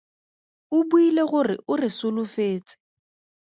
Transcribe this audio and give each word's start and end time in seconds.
O 0.77 0.79
buile 0.89 1.23
gore 1.31 1.55
o 1.71 1.73
re 1.81 1.89
solofetse. 1.97 2.75